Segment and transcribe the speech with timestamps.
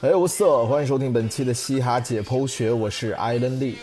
[0.00, 3.78] 哎，我色，欢迎收听本期的嘻哈解剖学，我是艾伦利。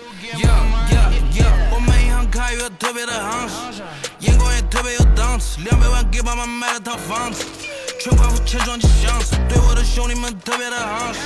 [2.32, 3.84] 开越特别的行市，
[4.20, 7.44] 眼光也特别有档次，两百万给爸妈买了套房子，
[8.00, 11.20] 全款付钱装起箱子，对我的兄弟们特别的行实，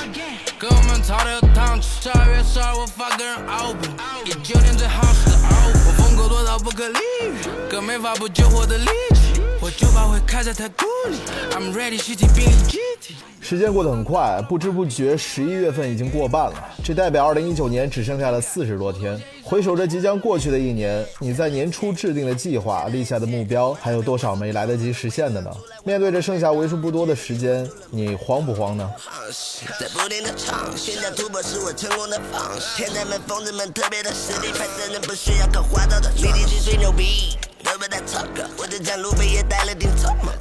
[0.58, 2.02] 哥们操的有糖吃。
[2.02, 3.90] 十二月十二我发个人 album，
[4.24, 5.30] 一九年最行实
[6.28, 7.32] 的 album，我风格多少不可理喻，
[7.70, 11.16] 更没法不救火的力气，我就怕会开在太古里
[11.52, 13.14] ，I'm ready 去听兵力 GT。
[13.40, 19.20] 时间过得很快，不知不觉十一月份已经过半了，这代表二零一九年只剩下了四十多天。
[19.46, 25.50] 回首这即将过去的一年，你在年初制定的计划、立下的目标，还有多少没来得及实现的呢？
[25.84, 28.90] 面对着剩下为数不多的时间，你慌不慌呢？
[29.78, 32.74] 在不停的唱，寻找突破是我成功的方式。
[32.76, 37.36] 天才们、疯子们、特别的实力派的人不需要靠花招的，力气最牛逼。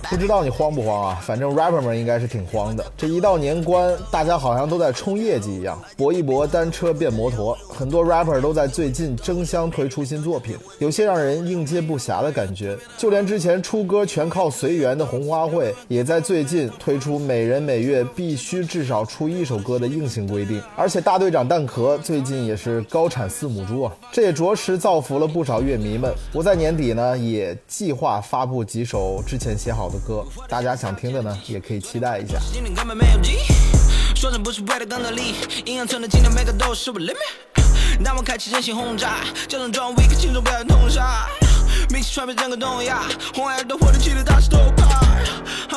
[0.10, 1.22] 不知道你慌不慌啊？
[1.26, 2.86] 反正 rapper 们应该是挺慌的。
[2.98, 7.58] 这一到年关，大家好像都在冲业绩一样，搏一搏，单车变摩托。
[7.70, 12.78] 很多 rapper 都在最近争相推出新作品，有些让人应接不暇的感觉。
[12.98, 20.62] 就连之前出歌全靠随缘的红花会，也在最近推出每人每月必须至少出一首歌的硬性规定。
[20.76, 26.14] 而且大队长蛋壳最近也是高产四母猪啊，这也着实造福了不少乐迷们。
[26.32, 27.18] 我在年底呢。
[27.24, 32.38] 也计划发布几首之前写好的歌，大家想听的呢，也可以期待一下。
[34.32, 35.36] 说不是为了更努力，
[35.66, 37.14] 阴阳村的今天每个都是我 limit。
[38.06, 39.18] 当我开启人性轰炸，
[39.50, 41.28] 假装装 weak，轻松不要痛杀。
[41.90, 43.04] 名气传遍整个东亚，
[43.36, 44.60] 红孩儿都活得起的大石头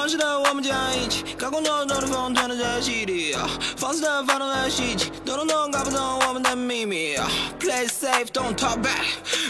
[0.07, 0.09] 怕。
[0.09, 3.35] 行市的我们将一起，高空中中的风传的热气里，
[3.77, 7.17] 放肆的发动了袭击，动动动搞不懂我们的秘密。
[7.59, 9.05] Play safe, don't talk back,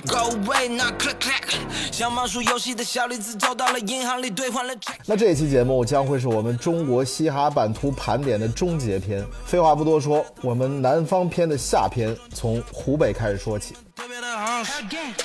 [0.07, 1.59] go away, not click click。
[1.93, 4.75] 像猫鼠游戏的小李子，走到了银行里兑换了。
[5.05, 9.23] 那这一期节目将会是我们中国嘻哈版图盘点的终结篇。
[9.45, 13.75] 废话不多说，我们南方篇的下篇从湖北开始说起。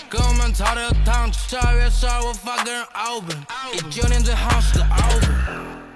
[0.09, 3.37] 跟我们操的有糖吃，十二月十二我发个人 album，
[3.73, 5.90] 一九年最好使的 album。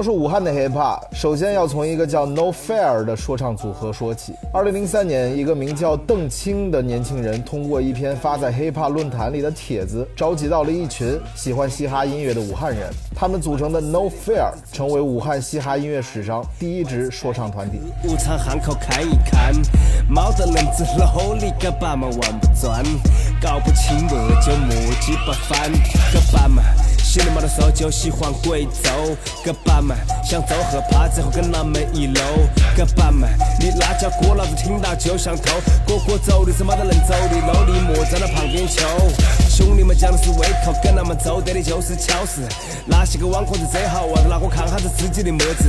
[0.00, 4.32] 要说武汉的 hiphop，首先要从一个叫 No Fair 的说唱组合说起。
[4.50, 17.78] 二零零三年，一个名叫邓青的年轻人通过一篇发在 hiphop 论坛里的帖子，召集到了一群喜欢嘻哈音乐的武汉人，他们组成的 No Fair 成为武汉嘻哈音乐史上第一支说唱团体。
[18.04, 19.52] 武昌汉口看一看，
[20.08, 22.82] 猫的轮子楼里个爸妈玩不转，
[23.38, 24.72] 搞不清我就目
[25.02, 26.62] 击不翻，个爸妈。
[27.10, 29.16] 心里没得数，就喜欢贵州。
[29.44, 32.20] 个爸们想走后怕之后跟他们一路。
[32.76, 33.28] 个爸们，
[33.58, 35.60] 你那叫歌，老子听到就想偷。
[35.84, 38.86] 哥哥走的是没得能走的路，你莫在那旁边求。
[39.48, 42.42] 兄弟们讲的是胃口，跟他们走得的就是巧事。
[42.86, 45.68] 那些个网课是最好，玩的哪个看哈子自己的模子？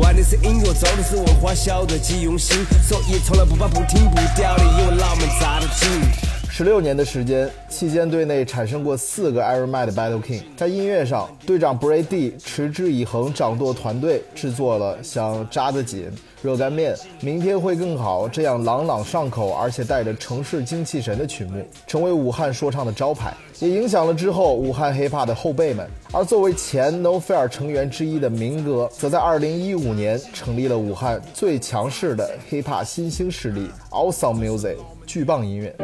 [0.00, 6.29] 玩的是音乐，做的是文化，晓得几用心，所以从来不把不听不屌的，因为老们扎得紧。
[6.60, 10.42] 十六年的时间期间，队内产生过四个 Iron Man 的 Battle King。
[10.58, 16.10] 在音乐上，队长 Brady 持之以恒掌舵团队，制作了像扎得紧、
[16.42, 25.88] 热干面、明天会更好这样朗朗上口而且带着城市精气神的曲目，成为武汉说唱的招牌，也影响了之后武汉 hiphop 的后辈们。
[26.12, 35.74] 而作为前 No Fair 成员之一的明哥，则在2015年成立了武汉最强势的 hiphop 新兴势力 Awesome Music 巨棒音乐。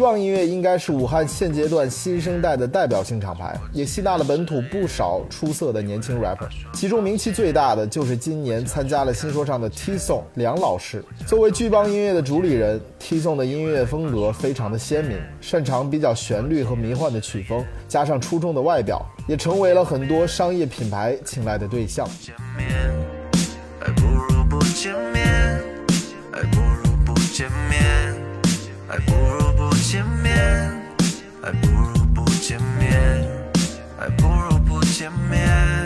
[0.00, 11.04] 巨棒音乐应该是武汉现阶段新生代的代表性厂牌，也吸纳了本土不少出色的年轻 rapper，其中名气最大的就是今年参加了新说唱的 T Song 梁老师。
[11.26, 22.08] 作为巨棒音乐的主理人，T Song 的音乐风格非常的鲜明，擅长比较旋律和迷幻的曲风，加上出众的外表，也成为了很多商业品牌青睐的对象。
[23.78, 25.60] 还不如不见面，
[26.32, 28.09] 还不如不见面，
[28.90, 29.70] 还不如不。
[29.90, 30.70] 见面，
[31.42, 33.26] 还不如不见面，
[33.98, 35.79] 还不如，不见面。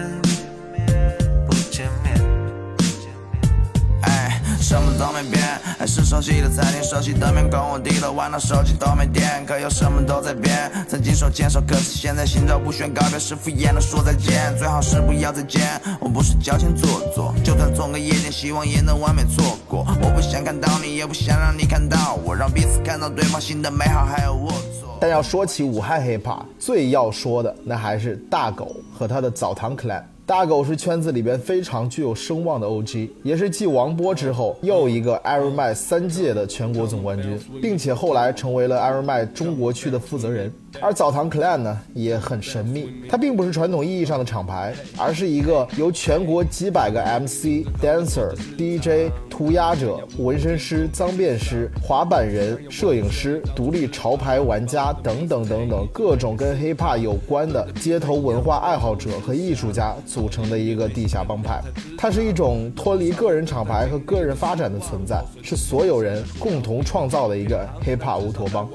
[4.65, 5.45] 什么都没变，
[5.79, 7.61] 还是熟悉的餐厅，熟悉的面孔。
[7.73, 10.73] 我低头玩到手机都没电，可又什么都在变。
[10.89, 15.61] 曾经手牵手，可是现在心照不宣，告别是敷衍的说再见，最好是不要再见。
[16.01, 19.87] 我不是矫情做作，就算总个夜店，希望也能完美错过。
[20.01, 24.51] 我不想看到你，也不想让你看到我，让彼此看到对方新的美好，还有我
[24.81, 24.97] 错。
[24.99, 30.03] 但要说起武汉 hiphop，最要说的那还是大狗和他的澡堂 clan。
[30.27, 40.51] 大狗是圈子里边非常具有声望的 OG，也是继王波之后又一个 airman 三届的全国总冠军，并且后来成为了 airman 中国区的负责人。
[40.81, 61.61] 而澡堂 clan 呢也很神秘，它并不是传统意义上的厂牌，而是一个由全国几百个 MC、dancer、DJ、涂鸦者、纹身师、脏辫师、滑板人、摄影师、独立潮牌玩家等等等等各种跟 hiphop 有关的街头文化爱好者和艺术家组成的一个地下帮派。
[61.97, 68.69] 它是一种脱离个人厂牌和个人发展的存在，是所有人共同创造的一个 hiphop 乌托邦。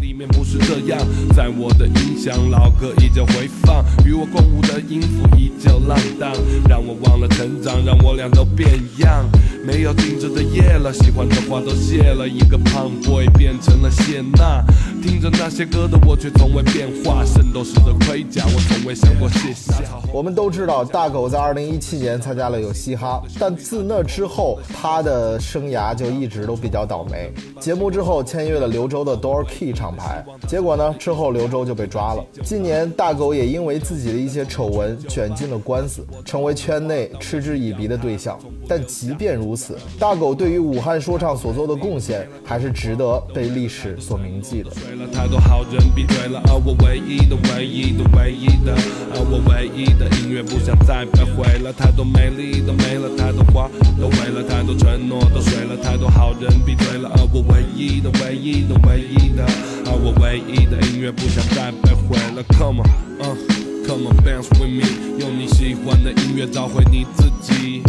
[0.00, 0.98] 里面不是这样，
[1.36, 6.32] 在我的音响，老歌依旧回放，与我共舞的音符依旧浪荡，
[6.68, 9.24] 让我忘了成长，让我俩都变样。
[9.64, 14.64] 没有静止的夜了，喜欢的话都谢了，一个胖 boy 变成了谢娜。
[15.02, 19.74] 听着那些歌的我却从未变化，圣斗士的盔甲我从未想过卸下。
[20.12, 27.32] 我们都知道大狗在2017年参加了有嘻哈，但自那之后他的生涯就一直都比较倒霉。
[27.60, 32.24] 节目之后签约了刘洲的 Door Key 厂牌，结果呢之后刘洲就被抓了。
[32.42, 38.38] 今年大狗也因为自己的一些丑闻卷进了官司，成为圈内嗤之以鼻的对象。
[38.68, 44.70] 但即便如此，大狗对于武汉说唱所做的贡献还是值得被历史所铭记的。
[44.86, 48.72] 对了太多好人，闭嘴了，而我唯一的、唯一的、唯一的，
[49.12, 51.72] 而我唯一的音乐不想再被毁了。
[51.72, 53.68] 太多美丽的没了，太多话
[53.98, 59.44] 都毁了，太多承诺都碎了，太多好人闭嘴了，而我唯一的、唯一的、唯一的，
[59.86, 62.44] 而我唯一的音乐不想再被毁了。
[62.56, 62.88] Come on，
[63.22, 64.86] 嗯，Come on dance with me，
[65.18, 67.82] 用你喜欢的音乐找回你自己。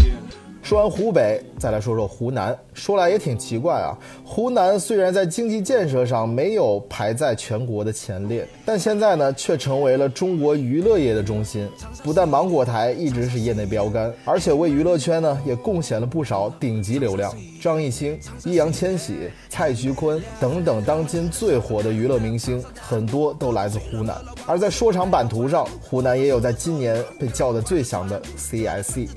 [0.63, 2.57] 说完湖北，再来说说湖南。
[2.77, 11.67] 说来也挺奇怪啊，湖南虽然在经济建设上没有排在全国的前列，但现在呢却成为了中国娱乐业的中心。
[12.03, 17.33] 不但芒果台一直是业内标杆，而且为娱乐圈呢也贡献了不少顶级流量。
[17.59, 24.15] 张艺兴、易烊千玺、蔡徐坤等等当今最火的娱乐明星，很多都来自湖南。
[24.45, 29.07] 而在说唱版图上，湖南也有在今年被叫得最响的 CSC。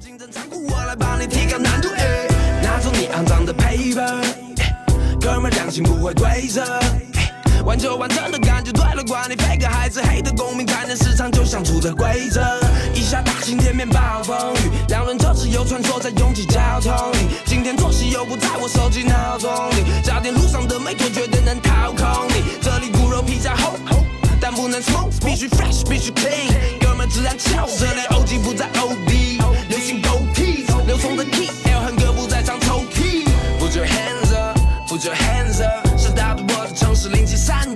[2.62, 4.22] 拿走你肮脏的 paper，
[5.20, 6.62] 哥们良心不会对着，
[7.64, 12.40] 玩就玩真的感觉对了，管你配个孩子黑的公民，看见市场就像出着规则，
[12.94, 23.74] 一下大晴天面暴风雨，两轮车子又穿梭在拥挤交通里，今天作息又不在我手机闹钟里，加点路上的美图绝对能掏空你，这里骨肉披萨厚，
[24.40, 30.20] 但不能 smoke，必须 fresh，必须 clean，哥们自然翘，这里 OG 不再 OD，流行 go。
[30.86, 31.48] 流通的 key
[35.04, 37.74] your hands up，是大都我的城市零七三幺。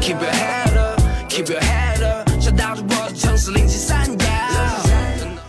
[0.00, 4.26] Keep your head up，Keep your head up，是大都我的城市零七三幺。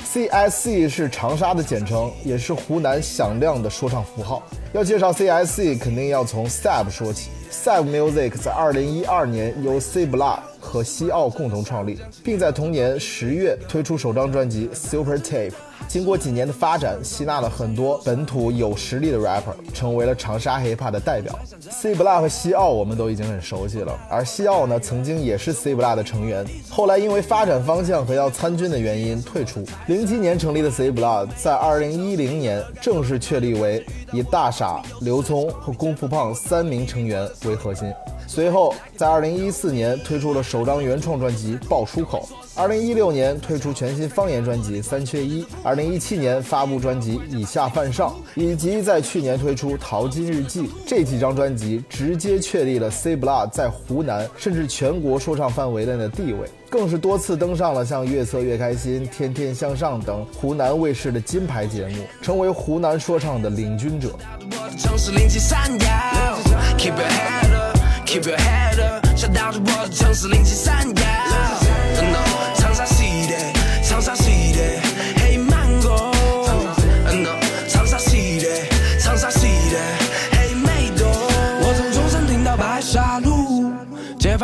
[0.06, 4.44] CSC 是长沙的简称，也是湖南响亮的说唱符号。
[4.74, 7.30] 要介绍 CSC，肯定要从 Sab 说起。
[7.52, 15.54] Sab Music 在2012年由 C Block 和西奥共同创立，并在同年十月推出首张专辑 Super Tape。
[15.88, 21.38] 经过几年的发展，吸纳了很多本土有实力的 rapper，成为了长沙 hiphop 的代表。
[21.70, 29.66] C Block 和西奥我们都已经很熟悉了，而西奥呢，曾经也是 C Block 的成员，后来因为发展方向和要参军的原因退出。
[29.88, 37.92] 零七年成立的 C Block，在二零一零年正式确立为以大傻、刘聪和功夫胖三名成员为核心。
[38.30, 42.28] 随后，在二零一四年推出了首张原创专辑《爆出口》，
[42.62, 50.62] 二零一六年推出全新方言专辑《三缺一》，二零一七年发布专辑《以下犯上》，以及在去年推出《淘金日记》。
[50.88, 64.16] 这几张专辑直接确立了 C Block 在湖南甚至全国说唱范围内的地位，更是多次登上了像《越策越开心》《天天向上》等湖南卫视的金牌节目，成为湖南说唱的领军者。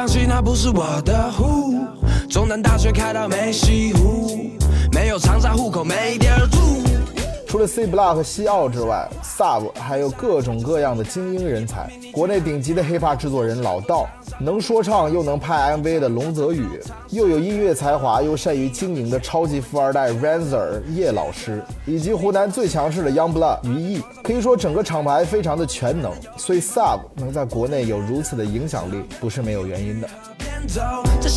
[0.03, 1.79] 放弃那不是我的户。
[2.29, 4.51] 中南大学开到梅西湖，
[4.91, 6.62] 没有长沙户口没地儿住。
[7.53, 11.87] 除了 C Block 西奥之外，Sub 还有各种各样的精英人才。
[12.11, 16.65] 国内顶级的 hiphop 制作人老道，能说唱又能拍 MV 的龙泽宇，
[17.11, 24.01] 又有音乐才华又善于经营的超级富二代 Razer 叶老师，以及湖南最强势的 Youngblood 于毅。
[24.23, 30.09] 可以说整个厂牌非常的全能，所以 Sub 能在国内有如此的影响力，不是没有原因的。
[31.21, 31.29] 这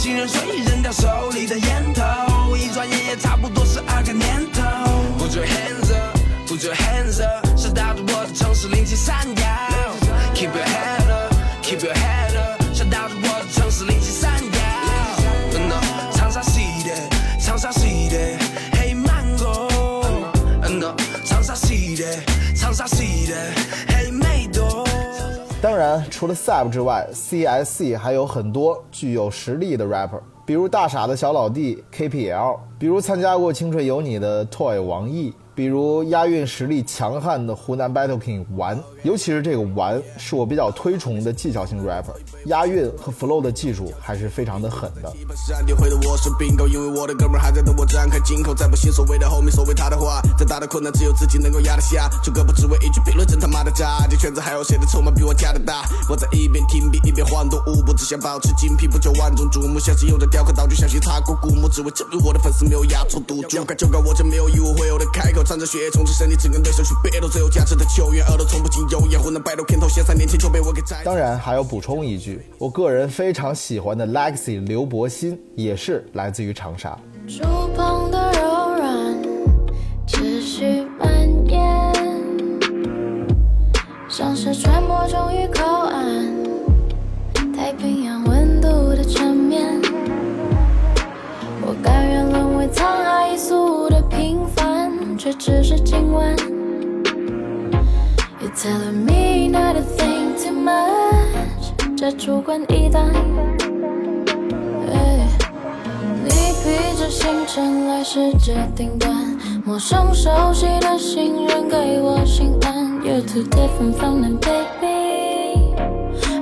[0.00, 4.62] 香肠不再江面交和边头，新人随意扔掉手里的烟头，一转眼也差不多是二个年头。
[5.18, 9.44] Put your hands up, put your hands up，是大都我的城市灵气闪耀。
[10.34, 14.60] Keep your head up, keep your head up，是大都我的城市灵气闪耀。
[15.68, 15.80] No，
[16.16, 16.94] 长沙 city，
[17.38, 18.38] 长沙 city，
[18.72, 19.68] 黑芒果。
[20.66, 22.06] No，长沙 city，
[25.62, 35.34] 当然，除了 Sab 之外，CSC 还有很多具有实力的 rapper，比如大傻的小老弟 KPL，比如参加过《青春有你》的 Toy 王毅。
[35.60, 42.14] 比如押韵实力强悍的湖南 Battle King 玩，尤其是这个玩，是我比较推崇的技巧型 rapper，
[42.46, 45.12] 押韵和 flow 的技术还是非常的狠的。
[45.66, 46.30] 你回的我是
[46.72, 52.08] 因为我的哥们还在等我展开金口，再不信所谓的所谓他的话，再大的困难只有自己能够压得下。
[52.22, 52.30] 只
[52.66, 54.06] 为一句评论，真他妈的渣！
[54.08, 55.84] 这圈子还有谁的筹码比我加的大？
[56.08, 59.78] 我在一边听笔一边晃动舞步，只想保持精品，不求万众瞩目。
[60.08, 63.48] 有人雕刻道具，擦过古墓，只为证明我的粉丝没有压错赌注。
[63.48, 64.46] 就该就该，我这没有
[64.78, 65.42] 会有的开口。
[65.50, 68.68] 藏着血，充斥身体，只跟对手去 battle，最有价值的球员，耳朵从不
[70.14, 71.02] 年前就被我给摘。
[71.04, 76.96] 当然还要补充一句，我个人非常喜欢的 Legacy 刘柏辛也是来自于长沙。
[77.26, 77.42] 触
[77.74, 79.18] 碰的柔软，
[80.06, 81.92] 持续蔓延，
[84.08, 86.32] 像是船舶终于靠岸，
[87.56, 89.66] 太平洋温度的缠绵。
[91.62, 93.89] 我甘愿沦为沧海一粟
[95.20, 96.34] 却只是今晚。
[98.40, 103.12] You're telling me not a thing too much，这主观臆断。
[106.24, 106.30] 你
[106.64, 109.14] 披着星辰来世界顶端，
[109.62, 112.98] 陌生熟悉的信任给我心安。
[113.02, 115.74] You're too different from them, baby.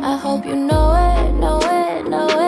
[0.04, 2.47] I hope you know it, know it, know it.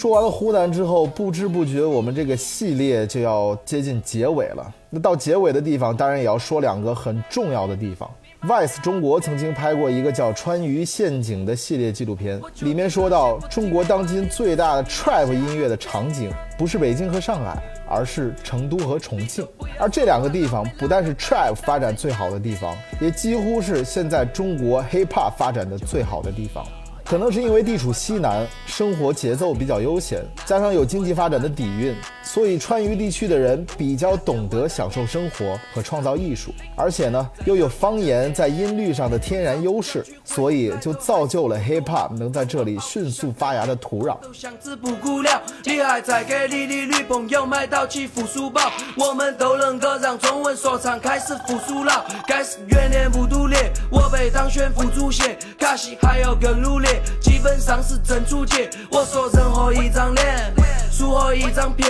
[0.00, 4.74] 说完了湖南之后，不知不觉我们这个系列就要接近结尾了。
[4.88, 8.10] 那到结尾的地方，当然也要说两个很重要的地方。
[8.44, 19.46] Vice 中国曾经拍过一个叫《川渝陷阱》的系列纪录片，里面说到中国当今最大的 Trap 音乐的场景不是北京和上海，而是成都和重庆。
[19.78, 26.66] 而这两个地方不但是 Trap 发展最好的地方，也几乎是现在中国 Hip Hop 发展的最好的地方。
[27.10, 44.16] 可能是因为地处西南，生活节奏比较悠闲，加上有经济发展的底蕴，所以川渝地区的人比较懂得享受生活和创造艺术，而且呢又有方言在音律上的天然优势，所以就造就了 hip hop 能在这里迅速发芽的土壤。
[44.32, 52.06] 想自不顾料，厉害在给你的女朋友买到起复苏宝，我们都能够让中文说唱开始复苏了。
[52.28, 53.56] 该是元年不独立，
[53.90, 55.24] 我被当选副主席，
[55.58, 56.86] 卡西还要更努力，
[57.20, 58.68] 基本上是正出击。
[58.90, 60.52] 我说任何一张脸，
[60.98, 61.84] 如何一张皮，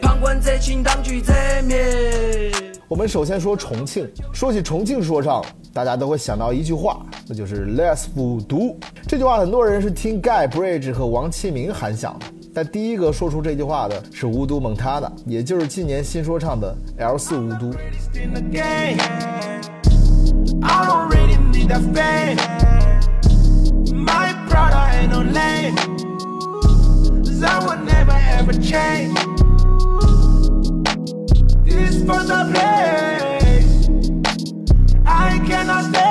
[0.00, 1.32] 旁观者清，当局者
[1.64, 1.74] 迷。
[2.88, 8.76] 我们首先说重庆，说起重庆说唱，大家都会想到一句话，那就是 “Let's 复读”。
[9.06, 17.72] 这句话很多人是听 Guy Bridge 和王启明喊响的，但第一个说出这句话的是无都蒙塔的，也就是今年新说唱的 L 四无都。
[24.50, 25.76] crowd, I ain't no lame.
[27.24, 29.14] Cause I will never ever change.
[31.64, 33.88] This for the place.
[35.06, 36.09] I cannot stay.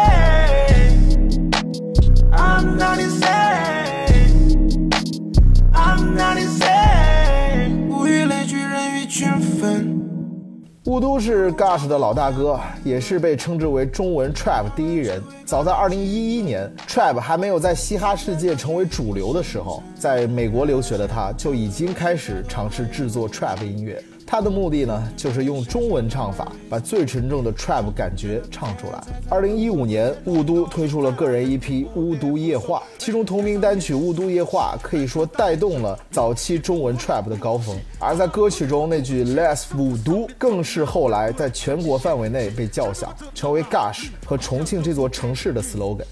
[10.90, 15.22] 雾都是 Gush 的老大哥，也是被称之为中文 Trap 第一人。
[15.46, 24.04] 早在2011年，Trap 还没有在嘻哈世界成为主流的时候，在美国留学的他就已经开始尝试制作 Trap 音乐。
[24.32, 29.02] 他的目的呢，就是用中文唱法把最沉重的 Trap 感觉唱出来。
[29.32, 31.60] 2015年，雾都推出了个人 EP
[31.96, 37.76] 《雾都夜话》，其中同名单曲《雾都夜话》可以说带动了早期中文 Trap 的高峰。
[37.98, 46.06] 而在歌曲中那句 Let's 雾都，更是后来在全国范围内被叫响，成为 Gush 和重庆这座城市的 slogan。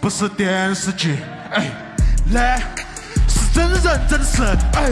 [0.00, 1.16] 不是电视剧，
[1.52, 1.70] 哎，
[2.34, 2.60] 来
[3.54, 4.42] 真人真事，
[4.72, 4.90] 哎，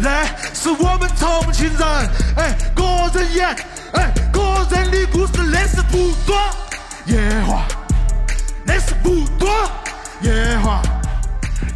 [0.00, 2.84] 来是我们重庆人，哎，个
[3.18, 3.48] 人演，
[3.94, 6.36] 哎，个人的故事那是不多，
[7.04, 7.66] 野话，
[8.64, 9.48] 那是不多，
[10.20, 10.80] 野话，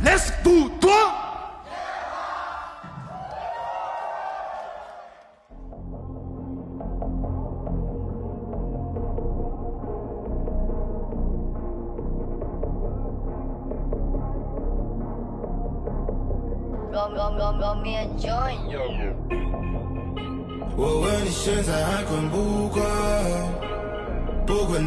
[0.01, 1.20] 那是不多。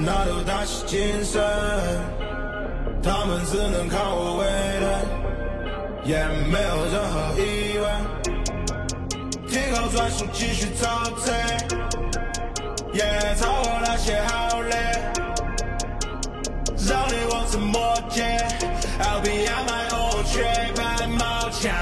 [0.06, 1.42] 那就打起精神。
[3.02, 4.46] 他们只能看我为
[4.84, 4.86] 人，
[6.04, 7.86] 也没有任何疑问。
[9.48, 11.32] 听好转速继续找车，
[12.94, 13.04] 也
[13.36, 14.76] 超过那些好累，
[16.88, 18.22] 让你望尘莫及。
[19.00, 21.74] I'll be on my own trip，白毛枪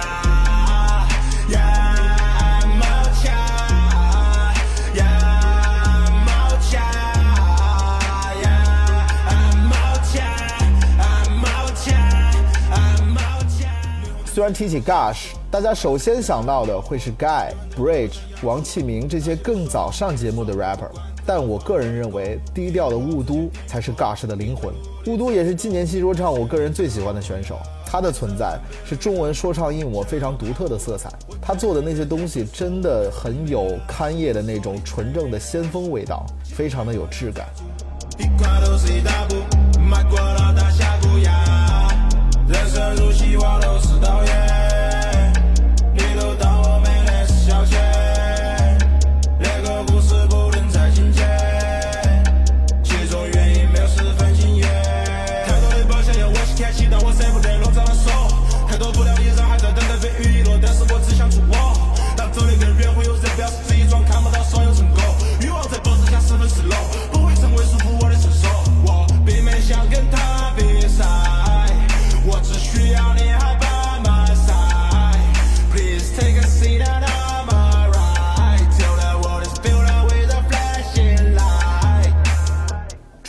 [14.42, 20.90] 虽然提起 Gosh，大家首先想到的会是 Guy、Bridge、王启明这些更早上节目的 rapper，
[21.28, 24.74] 但我个人认为，低调的雾都才是 Gosh 的灵魂。
[25.06, 27.56] 雾都也是今年新说唱我个人最喜欢的选手，
[27.86, 31.08] 他的存在是中文说唱印我非常独特的色彩。
[31.40, 37.46] 他做的那些东西真的很有勘叶的那种纯正的先锋味道，非常的有质感。
[42.82, 44.51] 人生如戏，我都是导演，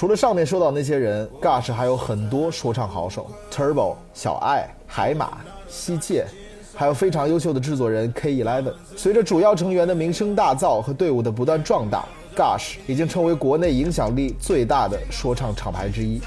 [0.02, 5.38] 除了上面说到那些人，Gush 还有很多说唱好手，Turbo、小爱、海马、
[5.68, 6.26] 西切，
[6.74, 8.74] 还有非常优秀的制作人 K Eleven。
[8.96, 16.20] 随着主要成员的名声大噪和队伍的不断壮大，Gush 已经成为国内影响力最大的说唱厂牌之一。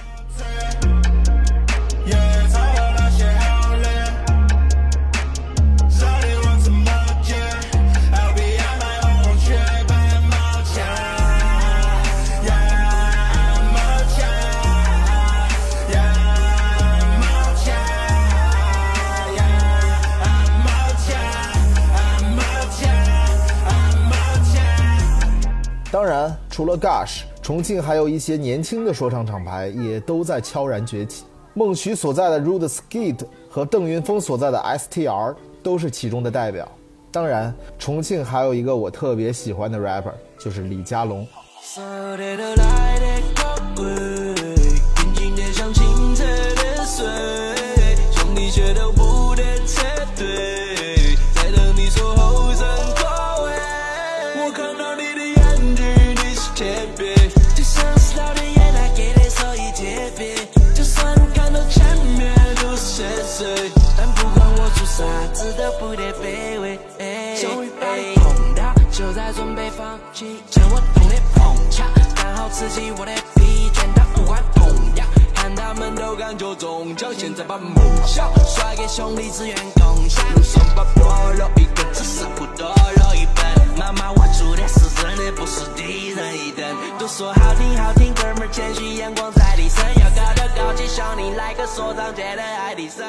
[25.96, 31.24] 当然，除了 Gush，重庆还有一些年轻的说唱厂牌也都在悄然崛起。
[31.54, 36.70] 孟渠所在的 Rude Skid 和邓云峰所在的 STR 都是其中的代表。
[37.14, 41.26] 当然，重庆还有一个我特别喜欢的 rapper，就是李佳隆。
[65.86, 66.80] 不得卑微。
[67.40, 71.84] 终于把你碰到，就在准备放弃，趁我痛的碰巧，
[72.16, 75.06] 刚好刺激我的疲倦，但无关痛痒。
[75.36, 80.26] 看他们都感觉中奖，现在把梦想甩给兄弟，资源共享。
[80.42, 83.78] 双把菠萝，一个只是不多了一本。
[83.78, 86.66] 妈妈，我住的是真的，不是低人一等。
[86.98, 93.06] 都说好听好听，哥们儿谦虚，眼光在提升，要高的高起，向你来个说唱界的爱迪生。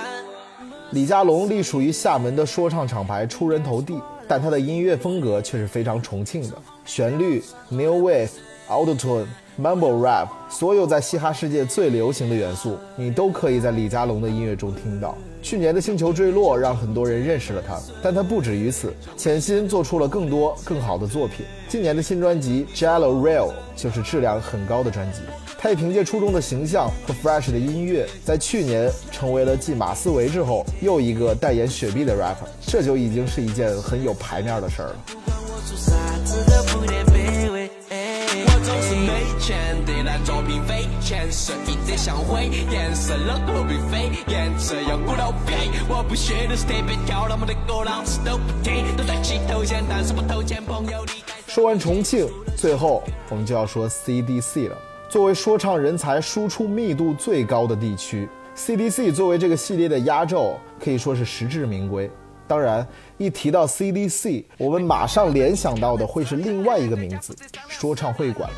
[0.92, 8.30] 李佳隆隶属于厦门的说唱厂牌出人头地，但他的音乐风格却是非常重庆的，旋律、New Wave、
[8.68, 9.26] Autotune、
[9.60, 15.18] Mumble Rap，所有在嘻哈世界最流行的元素，你都可以在李佳隆的音乐中听到。
[15.42, 21.44] 去年的《星球坠落》让很多人认识了他，但他不止于此，潜心做出了更多更好的作品。
[21.68, 25.20] 今年的新专辑《Jello Real》就是质量很高的专辑。
[25.66, 34.96] 他也凭借出众的形象和 fresh 的音乐，在去年成为了继马思唯之后又一个代言雪碧的 rapper，这就已经是一件很有排面的事儿了。
[35.08, 35.92] 不管我做啥
[36.24, 37.68] 子都不得卑微。
[37.90, 45.68] 我走是没钱的烂作品飞，钱色映得像灰，颜色老头必飞，颜色要鼓捣配。
[45.88, 51.34] 我不屑的是特别跳那么的歌，老子都不听，都在起头钱，但是不投钱，朋友你该。
[51.52, 54.78] 说完重庆，最后我们就要说 CDC 了。
[55.16, 62.10] 作为说唱人才输出密度最高的地区，CDC 作为这个系列的压轴，可以说是实至名归。
[62.46, 67.34] 当然，一提到 CDC，我们马上联想到的会是另外一个名字——
[67.66, 68.50] 说唱会馆。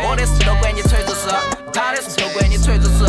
[0.00, 1.28] 我的事都管你锤子事，
[1.72, 3.04] 他的事都管你锤子，事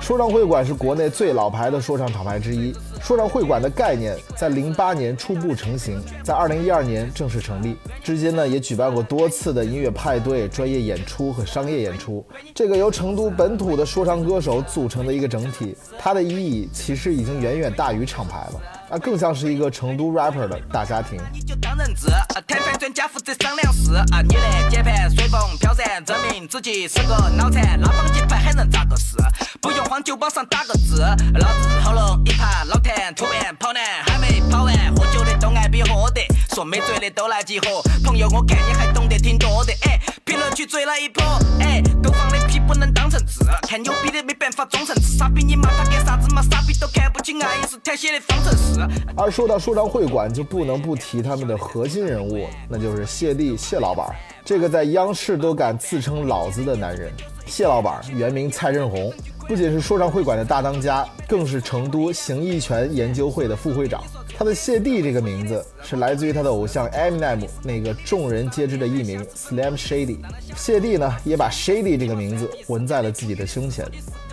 [0.00, 2.74] 说唱会馆是国内最老牌的说唱厂牌之一。
[3.02, 12.24] 说唱会馆的概念在零八年初步成型，在二零一二年正式成立，至今呢也举办过多次的音乐派对、专业演出和商业演出。
[12.54, 21.20] 这个由成都本土的说唱歌手组成的一个整体，它的意义其实已经远远大于厂牌了，那更像是一个成都 rapper 的大家庭。
[21.32, 29.16] 你就当人质，啊谈判专家负责商量事，啊，你的键盘随风飘散，证明自己是个脑残，拉帮结派还能咋个事？
[29.60, 31.00] 不用慌酒吧上打个字，
[31.34, 36.20] 老子喉咙一耙老弹，突然跑男还没跑完，喝酒的都爱比喝得，
[36.54, 41.24] 说没醉的都来集合，朋友我看你还懂得挺多的，哎，评论区追了一波，
[41.58, 46.42] 哎，购房的不能当成字，看牛逼的没办法忠诚，吃傻逼你骂他干啥子嘛？
[46.42, 49.14] 傻逼都看不清爱因斯坦写的方程式。
[49.16, 54.04] 而说到说唱会馆，就不能不提他们的核心人物，那就是谢帝谢老板，
[54.44, 57.12] 这个在央视都敢自称老子的男人。
[57.46, 59.12] 谢老板原名蔡振宏，
[59.46, 64.02] 不仅是说唱会馆的大当家，更是成都形意拳研究会的副会长。
[64.38, 70.18] 他的谢帝这个名字是来自于他的偶像 Eminem 那个众人皆知的艺名 Slim Shady。
[70.54, 73.86] 谢帝呢，也把 Shady 这个名字纹在了自己的胸前。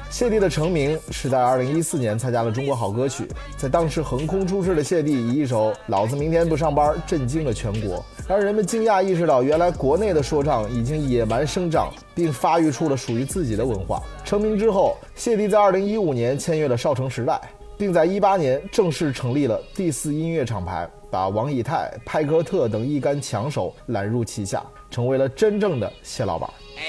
[0.10, 3.24] 谢帝的成名是在2014年参加了《中国好歌曲》，
[3.56, 14.04] 在当时横空出世的谢帝以一首《老子明天不上班》震惊了全国，让人们惊讶意识到，原来国内的说唱已经野蛮生长，并发育出了属于自己的文化。
[14.26, 17.40] 成名之后，谢帝在2015年签约了少城时代，
[17.78, 26.50] 并在18年正式成立了第四音乐厂牌，把王以太、派克特等一干强手揽入旗下，成为了真正的谢老板。
[26.78, 26.84] 哎，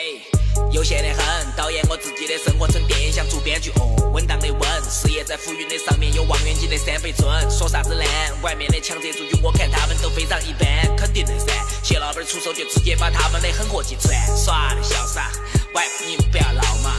[0.73, 8.07] 悠闲得很，导演我自己的生活成电影，想做编剧哦，稳当的稳，事业在浮云的上面有望远镜的三倍准，说啥子烂？
[8.43, 11.53] 外面的强者族群，我看他们都非常一般，肯定的噻。
[11.83, 15.31] 谢老板出手就直接把他们的狠活击穿，耍的潇洒，
[15.75, 16.95] 喂，你不要闹嘛，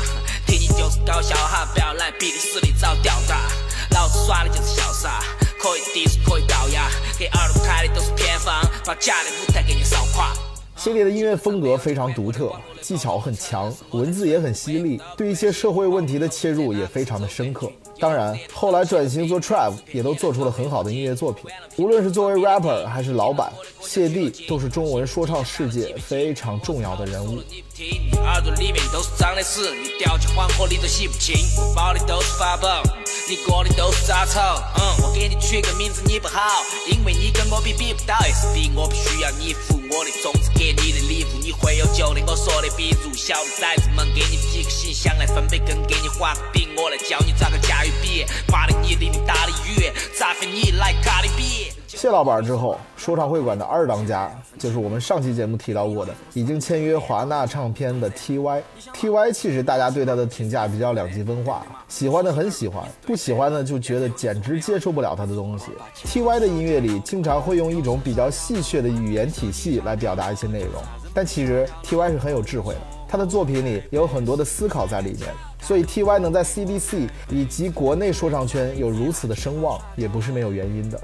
[0.46, 3.50] 铁你就是搞笑哈，不要来比你实力早吊打，
[3.92, 5.22] 老子耍的就是潇洒。
[5.58, 10.32] 可以低俗，可以高雅，给耳朵开的都是偏方，把假的舞台给你扫垮。
[10.76, 12.54] 系列的音乐风格非常独特，
[12.86, 17.68] 技巧很强，文字也很犀利，对一些社会问题的切入也非常的深刻。
[18.00, 21.46] 当然，后来转型做 trap 也都做出了很好的音乐作品。
[21.78, 27.42] 无论是作为 rapper 还是老板，谢帝都是中文说唱世界非常重要的人物。
[27.50, 31.36] 你不听，你耳朵里面都是脏的屎，你掉进黄河里都洗不清。
[31.58, 32.84] 我包的都是法宝，
[33.28, 34.62] 你过的都是杂草。
[34.78, 38.14] 嗯，我给你取个名字你不好，因为你跟我比比不到。
[38.16, 42.22] SB 我不需要你服我的种子给你的礼物，你会有救的。
[42.28, 48.26] 我说的比如小崽子们给你寄个形象来分配，跟给你画个饼，我来教你咋个驾驭笔。
[48.52, 51.72] 骂的你淋你打的雨，咋飞你来卡的比？
[51.88, 58.62] 谢老板之后，说唱会馆的二当家就是我们上期节目提到过的，已经签约华纳唱片的 TY。
[58.94, 65.68] TY 其实大家对他的评价比较两极分化，喜欢的很喜欢，不喜欢的就觉得简直接受不了他的东西。
[66.06, 70.84] TY 的音乐里经常会用一种比较戏谑的语言体系来表达一些内容，
[71.16, 75.30] 但其实 TY 是很有智慧的，他的作品里也有很多的思考在里面。
[75.62, 81.00] 所以 TY 能在 CDC 以及国内说唱圈有如此的声望，也不是没有原因的。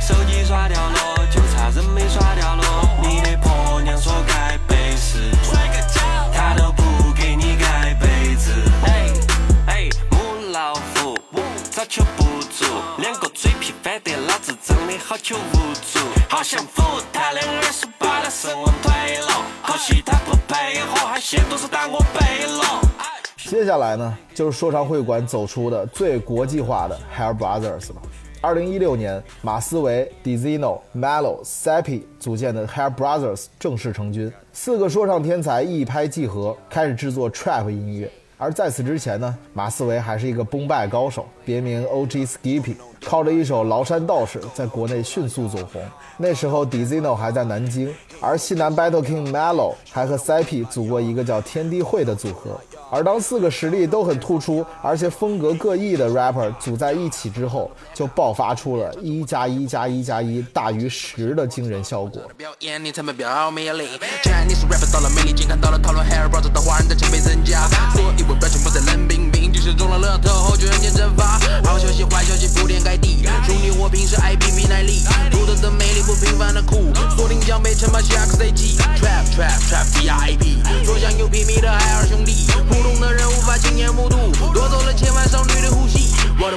[0.00, 2.55] 手机刷掉了，就差人没刷掉
[23.66, 27.96] 接下来呢，就是说唱会馆走出的最国际化的 Hair Brothers 了。
[28.40, 38.08] 二零一六年，马思唯、Dizino、Mellow、Sappy 组建的 Hair Brothers 正式成军，四个说唱天才一拍即合，开始制作 trap 音乐。
[38.38, 45.82] 而在此之前呢，马思唯还是一个崩败高手，别名 OG Skippy，靠着一首《崂山道士》在国内迅速走红。
[46.16, 52.60] 那时候 Dizino 还在南京，而西南 Battle King Melo 还和 Cyp 组过一个叫天地会的组合。
[52.90, 62.22] 而当四个实力都很突出，而且风格各异的 rapper 组在一起之后，就爆发出了一加一加一加一大于十的惊人效果。
[62.36, 63.88] 表演，你成本表没有力。
[64.22, 67.66] Chinese rapper 到了魅力，竟看到了讨论 hair b r o 的华人的前辈增加。
[67.92, 71.38] 所以我表情不再冷冰冰，即使中了乐透后就人间蒸发。
[71.64, 74.76] 好消息坏消息铺天盖地，兄弟我平时爱拼命，的，
[81.68, 82.45] 海尔兄弟，
[83.76, 84.25] Kanye Mudu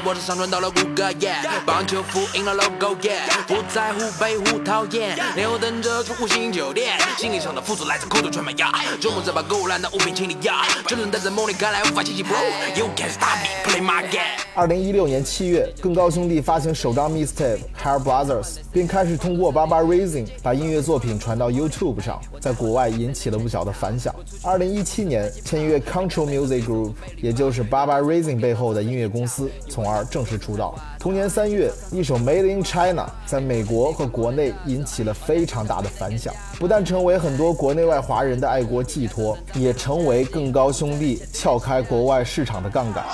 [0.06, 14.22] 我的上传到了谷歌，yeah，棒球服印了 logo，yeah，不在乎被互讨厌，连我等着住五星酒店，心理上的富足来自口头全麦芽，周末再把狗烂的物品清理呀，真正待在梦里看来无法清晰，bro，you can't stop me，play my game。
[14.56, 24.14] 二零一六年七月，更高兄弟发行首张 mixtape Hair Brothers，并开始通过 Baba Rising 把音乐作品传到 YouTube 上，在国外引起了不小的反响。
[24.44, 30.76] 二零一七年，签约 Control Music Group，也就是 Baba Rising 背后的音乐公司，从从而正式出道。
[31.00, 43.06] 同年三月，一首 Made in China 在美国和国内引起了非常大的反响，不但成为很多国内外华人的爱国寄托，也成为更高兄弟撬开国外市场的杠杆。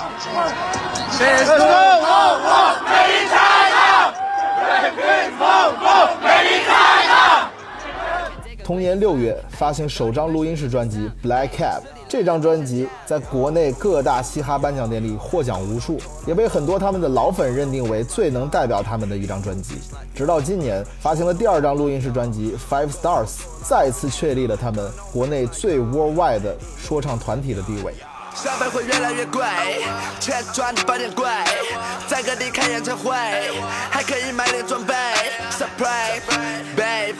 [8.66, 11.78] 同年六月，发行首张录音室专辑《Black Cab》。
[12.08, 19.76] 这张专辑在国内各大嘻哈颁奖典礼获奖无数，也被很多他们的老粉认定为最能代表他们的一张专辑。
[20.16, 23.26] 直到今年，发行了第二张录音室专辑《Five Stars》，
[23.62, 27.94] 再次确立了他们国内最 worldwide 的说唱团体的地位。
[28.34, 29.42] 消费会越来越贵，
[30.20, 31.24] 钱赚的宝点贵，
[32.06, 33.10] 在各地开演唱会，
[33.90, 34.92] 还可以买点装备。
[35.56, 36.20] Surprise,
[36.76, 37.14] babe，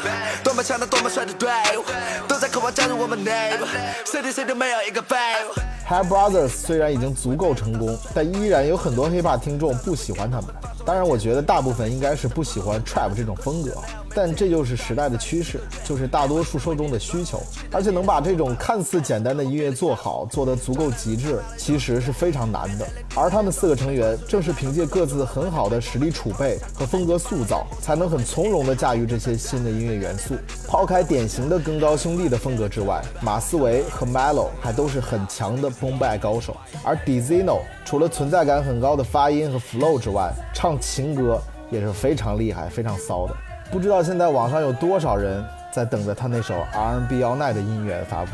[0.45, 1.85] 多么强大多么帅的队伍，
[2.29, 3.67] 都在渴望加入我们 name，
[4.05, 5.17] 谁对谁都没有一个废
[5.49, 5.59] 物。
[5.89, 10.49] Hair Brothers 虽然已经足够成功，但依然有很多 hiphop 听众不喜欢他们。
[10.85, 13.73] 当然，我觉得大部分应该是不喜欢 trap 这种风格，
[14.15, 17.43] 但这就是时代的趋势，就是大多数受众的需求。
[17.73, 22.87] 而且能把这种看似简单的音乐做好，做得足够极致，其实是非常难的。
[23.17, 30.35] 而他们四个成员正是凭借各自很好的实力储备和风格塑造，才能很从容地驾驭这些新的音乐元素。
[30.67, 43.35] 抛开典型的更高兄弟的风格之外，马思唯和 Melo 还都是很强的崩败高手，而 Dizino 除了存在感很高的发音和 flow 之外，唱情歌也是非常厉害、非常骚的。
[43.71, 48.33] 不知道现在网上有多少人在等着他那首 R&B All Night 的音源发布。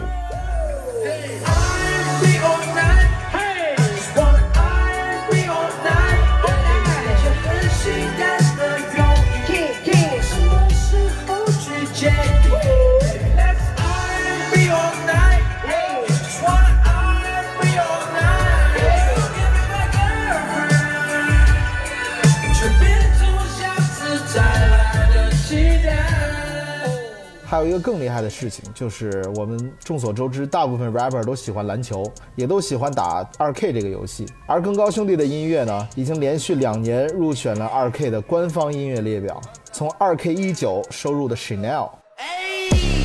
[27.52, 34.24] 还有一个更厉害的事情，就是我们众所周知，大部分 rapper 都喜欢篮球，也都喜欢打 2K 这个游戏。
[34.46, 39.38] 而更高兄弟的音乐呢，已经连续两年入选了 2K 的官方音乐列表。
[39.70, 41.90] 从 2K 一九收入的 Chanel，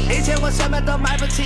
[0.10, 1.44] 以前我什么都买不起，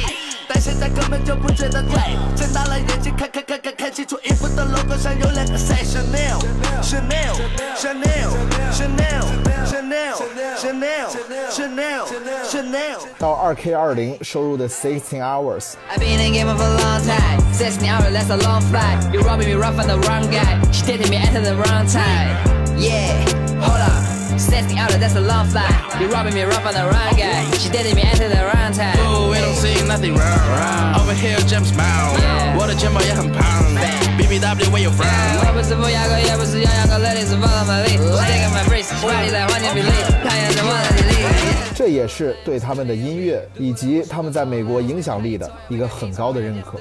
[0.48, 1.98] 但现在根本就不觉得贵。
[2.36, 3.60] 睁大了眼睛看看看
[3.92, 6.40] budget to eat with the locals and you like to say Chanel,
[6.82, 7.36] Chanel,
[7.76, 8.32] Chanel,
[8.72, 9.26] Chanel,
[9.66, 10.16] Chanel,
[10.58, 11.12] Chanel,
[11.52, 12.06] Chanel,
[12.50, 13.00] Chanel。
[13.20, 15.74] 到二 K 二零收入的 sixteen hours。
[15.90, 19.14] I've been in game for a long time, sixteen hours that's a long flight.
[19.14, 22.80] You robbing me rough on the wrong guy, she dating me at the wrong time.
[22.80, 23.26] Yeah,
[23.60, 24.11] hold on.
[24.41, 25.73] 16 hours, that's a long flight.
[26.01, 27.49] You robbing me rough on the wrong guy.
[27.57, 28.97] She dating me at the wrong time.
[29.07, 30.95] Oh, we don't see nothing wrong.
[31.01, 32.17] Over here, James Brown.
[32.21, 32.57] Yeah.
[32.59, 33.43] 我的钱包也很胖。
[34.19, 35.07] BBW, where you from?
[35.47, 38.01] 我不是不要个，也不是要养个，Lady 是 follow my lead.
[38.01, 39.91] Stick in my wrist，外地在花间比例，
[40.27, 41.50] 太阳是我的体力。
[41.76, 46.80] 这也是对他们的音乐以及他们在美国影响力的一个很高的认可。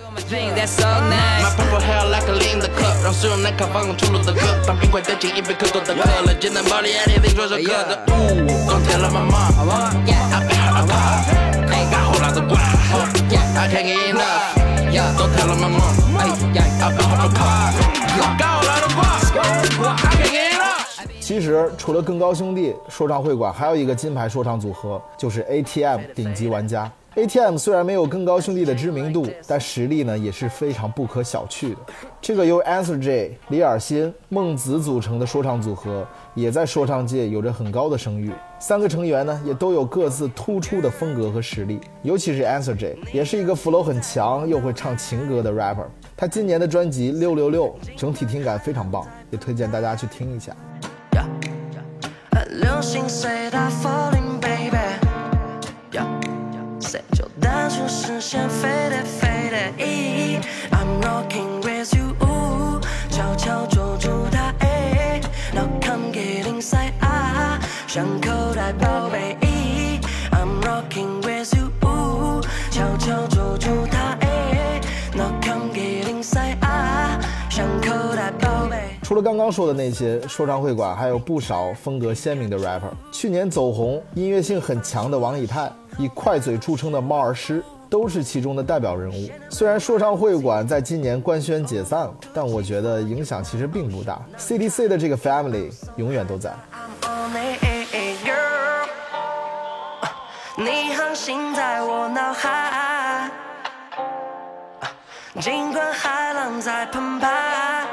[21.30, 26.90] 其实除了更高兄弟说唱会馆，还有一个金牌说唱组合，就是 ATM 顶级玩家。
[27.14, 31.76] ATM 虽然没有更高兄弟的知名度，但实力呢也是非常不可小觑的。
[32.20, 38.32] 这个由 Answer J、李尔辛、孟子组成的说唱组合，也在说唱界有着很高的声誉。
[38.58, 45.86] 三个成员呢也都有各自突出的风格和实力，尤其是 Answer J，也是一个 flow 很强又会唱情歌的 rapper。
[46.16, 47.66] 他今年的专辑《六六六》
[47.96, 50.52] 整体听感非常棒，也推荐大家去听一下。
[52.60, 54.76] 流星随它 falling baby，
[56.80, 60.38] 谁就单出视线飞的飞的咦
[60.70, 65.20] I'm rocking with you，悄悄捉住它哎
[65.54, 69.09] ，Now come get inside 啊，像口袋爆
[79.20, 82.90] 刚刚说的那些，说唱会馆还有不少风格鲜明的 rapper。
[83.12, 89.28] 去年走红、音乐性很强的王以太，以快嘴著称的猫儿师，都是其中的代表人物。
[89.48, 94.20] 虽然说唱会馆在今年官宣解散了，但我觉得影响其实并不大。
[94.38, 96.52] CDC 的这个 family 永远都在。
[100.56, 103.30] 你航行在我脑海，
[105.40, 107.86] 尽管海浪在澎湃。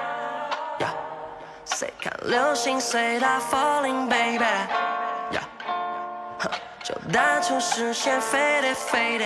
[2.00, 4.44] 看流星随它 falling baby？
[5.34, 5.48] 呀，
[6.40, 6.50] 哼
[6.84, 9.26] 就带出视线飞的飞的。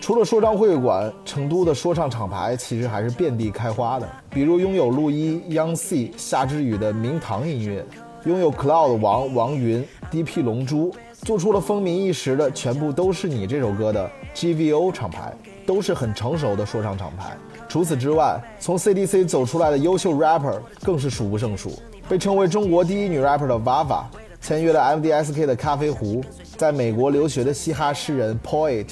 [0.00, 7.84] 除了说唱会馆，成都的说唱厂牌其实还是遍地开花的，比如拥有陆一、Young C、夏之雨的明堂音乐，
[8.24, 15.32] 拥有 Cloud 王王云、DP 龙珠，做出了风靡一时的《全部都是你》这首歌的 GVO 厂牌，
[15.66, 17.36] 都是很成熟的说唱厂牌。
[17.70, 24.02] 除此之外，从 CDC 走出来的优秀 rapper 更是数不胜数，被称为中国第一女 rapper 的 Vava，
[24.40, 26.20] 签约了 MDSK 的咖啡壶，
[26.56, 28.88] 在美国留学的嘻哈诗人 Poet。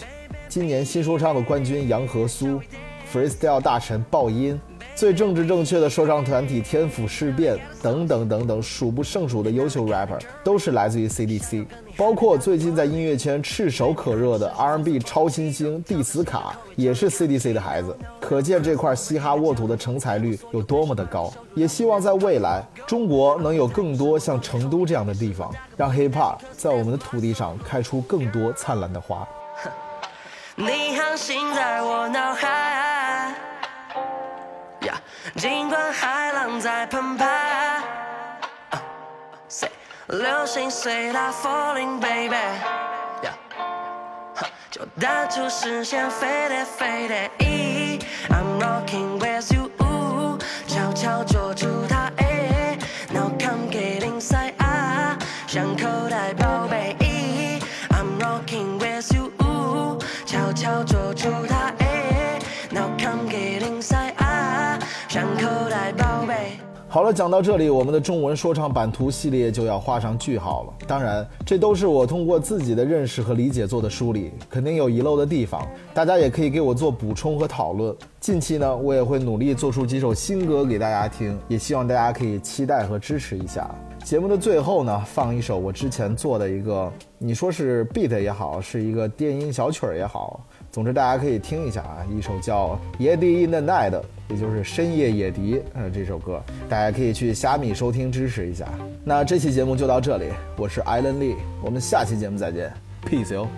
[0.49, 2.61] 今年新说唱的冠军杨和苏
[3.13, 4.59] ，freestyle 大神爆音，
[4.95, 11.67] 最政治正确的说唱团体天府事变等等等等数不胜数的优秀 rapper 都是来自于 CDC，
[11.99, 21.29] 包括最近在音乐圈炙手可热的 R&B 超新星蒂斯卡也是 CDC 的孩子，可见这块嘻哈沃土的成才率有多么的高。
[21.57, 29.27] 也希望在未来，中国能有更多像成都这样的地方，让 hiphop 在我们的土地上开出更多灿烂的花。
[30.55, 33.35] 你航行在我脑海，
[34.83, 34.95] 呀，
[35.35, 37.78] 尽管海浪在澎湃，
[40.08, 42.36] 流星随它 falling baby，
[43.24, 43.34] 呀，
[44.36, 49.20] 哈就带出视线飞的飞的咦 I'm rocking
[66.99, 70.73] 好了，讲到这里，我们的中文说唱版图系列就要画上句号了。
[70.85, 77.95] 当然，这都是我通过自己的认识和理解做的梳理，肯定有遗漏的地方，大家也可以给我做补充和讨论。
[78.19, 83.73] 近期呢，我也会努力做出几首新歌给大家听，也希望大家可以期待和支持一下。
[84.05, 93.91] 节目的最后呢，放一首我之前做的一个，你说是 beat 也好，是一个电音小曲儿也好，总之大家可以听一下啊，一首叫《野迪 in the night》，
[94.29, 98.69] 也就是深夜野迪，呃，这首歌大家可以去虾米收听支持一下。
[99.05, 100.27] 那这期节目就到这里，
[100.57, 102.73] 我是艾伦利，我们下期节目再见
[103.07, 103.49] ，peace 哟。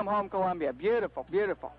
[0.00, 0.72] Welcome home, Columbia.
[0.72, 1.72] Beautiful, beautiful.